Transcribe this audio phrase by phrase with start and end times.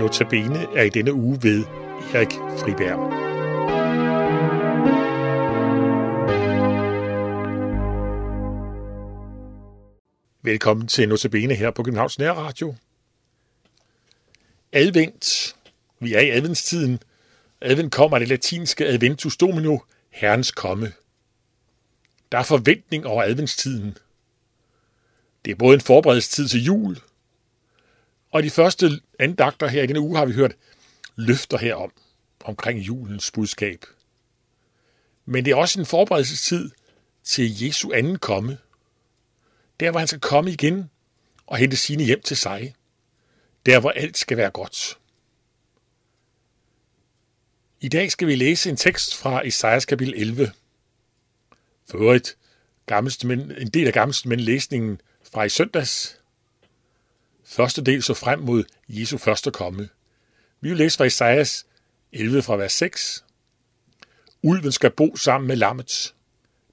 [0.00, 1.64] Notabene er i denne uge ved
[2.14, 3.00] Erik Friberg.
[10.42, 12.74] Velkommen til Notabene her på Københavns Nærradio.
[14.72, 15.56] Advent.
[15.98, 17.02] Vi er i adventstiden.
[17.60, 19.78] Advent kommer af det latinske adventus domino,
[20.10, 20.92] herrens komme.
[22.32, 23.98] Der er forventning over adventstiden.
[25.44, 26.96] Det er både en forberedelsestid til jul,
[28.30, 30.56] og de første andagter her i denne uge har vi hørt
[31.16, 31.92] løfter herom,
[32.44, 33.84] omkring julens budskab.
[35.24, 36.70] Men det er også en forberedelsestid
[37.24, 38.58] til Jesu anden komme.
[39.80, 40.90] Der, hvor han skal komme igen
[41.46, 42.74] og hente sine hjem til sig.
[43.66, 44.98] Der, hvor alt skal være godt.
[47.80, 50.52] I dag skal vi læse en tekst fra Esajas kapitel 11.
[51.90, 52.36] For øvrigt
[53.60, 55.00] en del af gammelste læsningen
[55.32, 56.19] fra i søndags.
[57.50, 59.88] Første del så frem mod Jesu første komme.
[60.60, 61.66] Vi vil læse fra Esajas
[62.12, 63.24] 11 fra vers 6.
[64.42, 66.14] Ulven skal bo sammen med lammet.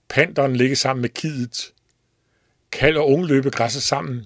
[0.10, 1.74] Panderen ligge sammen med kidet.
[2.72, 4.26] Kald og unge løbe græsset sammen.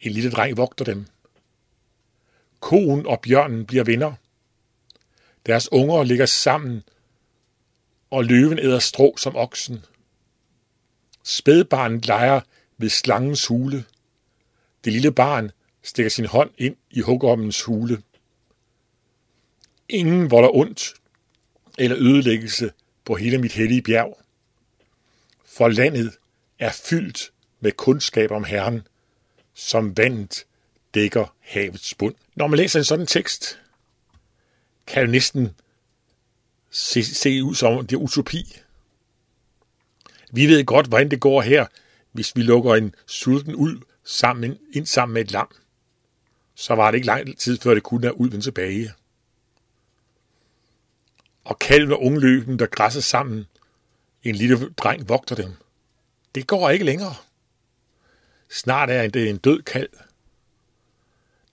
[0.00, 1.06] En lille dreng vogter dem.
[2.60, 4.12] Koen og bjørnen bliver venner.
[5.46, 6.82] Deres unger ligger sammen,
[8.10, 9.84] og løven æder strå som oksen.
[11.22, 12.40] Spædbarnet leger
[12.78, 13.84] ved slangens hule.
[14.84, 15.50] Det lille barn
[15.86, 18.02] stikker sin hånd ind i hugormens hule.
[19.88, 20.94] Ingen volder ondt
[21.78, 22.72] eller ødelæggelse
[23.04, 24.20] på hele mit hellige bjerg.
[25.44, 26.16] For landet
[26.58, 28.86] er fyldt med kundskab om Herren,
[29.54, 30.46] som vandet
[30.94, 32.14] dækker havets bund.
[32.34, 33.60] Når man læser en sådan tekst,
[34.86, 35.50] kan det næsten
[36.70, 38.56] se, se ud som det er utopi.
[40.32, 41.66] Vi ved godt, hvordan det går her,
[42.12, 45.48] hvis vi lukker en sulten ulv sammen, ind sammen med et lam.
[46.58, 48.92] Så var det ikke lang tid, før det kunne have ulven tilbage.
[51.44, 53.46] Og kalven og ungløben, der græsser sammen,
[54.22, 55.54] en lille dreng vogter dem.
[56.34, 57.14] Det går ikke længere.
[58.50, 59.88] Snart er det en død kalv.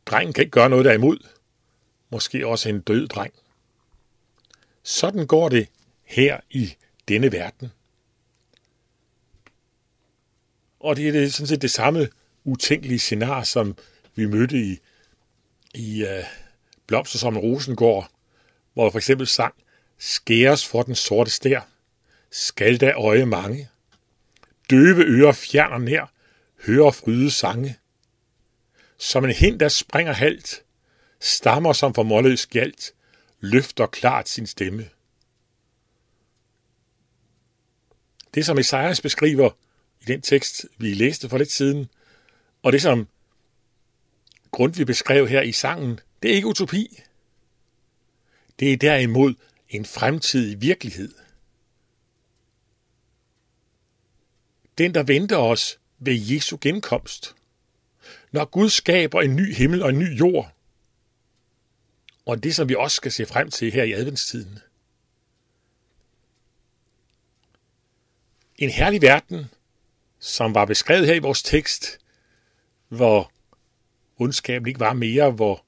[0.05, 1.17] Drengen kan ikke gøre noget derimod.
[2.09, 3.33] Måske også en død dreng.
[4.83, 5.67] Sådan går det
[6.03, 6.75] her i
[7.07, 7.71] denne verden.
[10.79, 12.09] Og det er det, sådan set det samme
[12.43, 13.77] utænkelige scenarie, som
[14.15, 14.79] vi mødte i,
[15.73, 16.23] i øh,
[16.87, 18.09] Blomster som Rosengård,
[18.73, 19.53] hvor for eksempel sang,
[19.97, 21.67] skæres for den sorte stær,
[22.31, 23.69] skal da øje mange.
[24.69, 26.11] Døve ører fjerner nær,
[26.65, 27.77] hører fryde sange.
[28.97, 30.63] Som en hind, der springer halt,
[31.19, 32.93] stammer som for målløs galt,
[33.39, 34.89] løfter klart sin stemme.
[38.33, 39.49] Det, som Esajas beskriver
[40.01, 41.89] i den tekst, vi læste for lidt siden,
[42.63, 43.07] og det, som
[44.53, 46.99] Grundtvig beskrev her i sangen, det er ikke utopi.
[48.59, 49.35] Det er derimod
[49.69, 51.13] en fremtidig virkelighed.
[54.77, 57.35] Den, der venter os ved Jesu genkomst.
[58.31, 60.55] Når Gud skaber en ny himmel og en ny jord,
[62.25, 64.59] og det, som vi også skal se frem til her i adventstiden.
[68.57, 69.45] En herlig verden,
[70.19, 71.99] som var beskrevet her i vores tekst,
[72.87, 73.32] hvor
[74.17, 75.65] ondskaben ikke var mere, hvor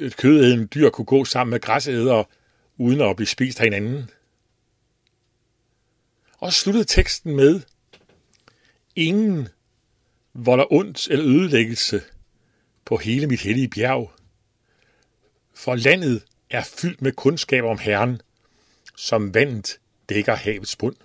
[0.00, 2.24] et kødædende dyr kunne gå sammen med græsædere,
[2.76, 4.10] uden at blive spist af hinanden.
[6.38, 7.60] Og sluttede teksten med,
[8.96, 9.48] ingen
[10.34, 12.02] volder ondt eller ødelæggelse
[12.84, 14.12] på hele mit hellige bjerg,
[15.54, 18.20] for landet er fyldt med kundskab om Herren,
[18.96, 19.78] som vandet
[20.08, 20.96] dækker havets bund.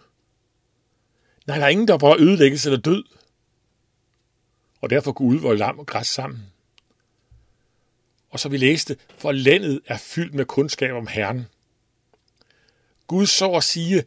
[1.48, 3.04] Nej, der er ingen, der volder ødelæggelse eller død,
[4.86, 6.40] og derfor kunne udvolde lam og græs sammen.
[8.30, 11.46] Og så vi læste, for landet er fyldt med kundskab om Herren.
[13.08, 14.04] Gud så at sige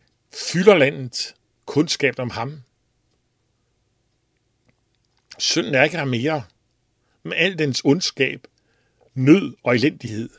[0.52, 1.34] fylder landet
[1.66, 2.62] kundskab om ham.
[5.38, 6.44] Synden er ikke der mere,
[7.22, 8.46] med al dens ondskab,
[9.14, 10.30] nød og elendighed.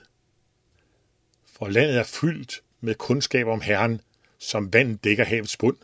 [1.45, 4.01] For landet er fyldt med kundskab om Herren,
[4.37, 5.77] som vand dækker havets bund.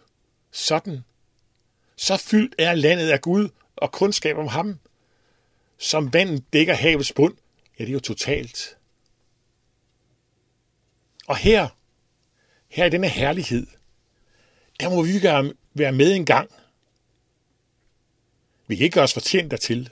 [0.52, 1.00] Sådan.
[1.96, 4.80] Så fyldt er landet af Gud og kundskab om ham,
[5.78, 7.36] som vandet dækker havets bund.
[7.80, 8.78] Ja, det er jo totalt.
[11.28, 11.68] Og her,
[12.68, 13.68] her i denne herlighed,
[14.80, 15.24] der må vi
[15.74, 16.50] være med en gang.
[18.68, 19.90] Vi kan ikke gøre os fortjent dertil.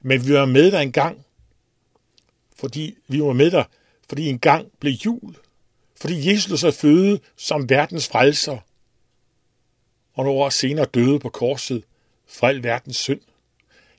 [0.00, 1.26] Men vi var med der en gang,
[2.56, 3.64] fordi vi var med der,
[4.08, 5.36] fordi en gang blev jul.
[6.00, 8.58] Fordi Jesus sig føde som verdens frelser,
[10.18, 11.84] og nogle år senere døde på korset
[12.26, 13.20] for al verdens synd.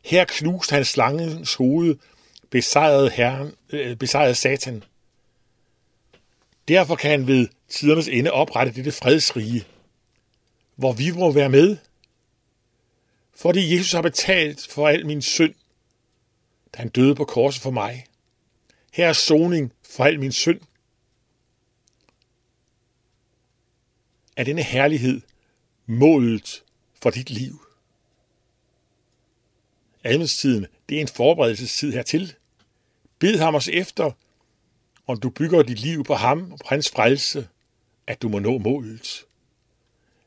[0.06, 1.96] Her knuste han slangens hoved,
[2.50, 4.84] besejrede, herren, øh, besejrede Satan.
[6.68, 9.66] Derfor kan han ved tidernes ende oprette dette fredsrige,
[10.76, 11.78] hvor vi må være med.
[13.36, 15.54] Fordi Jesus har betalt for al min synd,
[16.74, 18.06] da han døde på korset for mig.
[18.94, 20.62] Her er soning for al min synd.
[24.38, 25.22] Er denne herlighed
[25.90, 26.64] målet
[27.02, 27.62] for dit liv?
[30.04, 32.34] Adventstiden, det er en forberedelsestid hertil.
[33.20, 34.12] Bed ham os efter,
[35.08, 37.48] om du bygger dit liv på ham og på hans frelse,
[38.08, 39.26] at du må nå målet.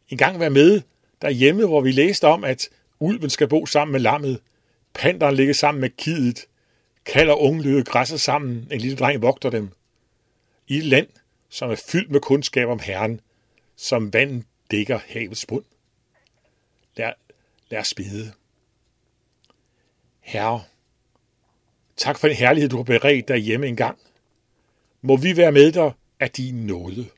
[0.08, 0.82] En gang vær med
[1.22, 2.68] derhjemme, hvor vi læste om, at
[3.00, 4.40] ulven skal bo sammen med lammet,
[4.94, 6.46] panderen ligger sammen med kidet,
[7.06, 9.70] kalder ungløde græsser sammen, en lille dreng vogter dem.
[10.68, 11.08] I et land,
[11.48, 13.20] som er fyldt med kundskab om Herren,
[13.76, 15.64] som vandet dækker havets bund.
[16.96, 17.12] Lad,
[17.68, 18.32] lad os bede.
[20.20, 20.64] Herre,
[21.96, 23.98] tak for den herlighed, du har beredt dig hjemme engang.
[25.02, 27.08] Må vi være med dig af din nåde.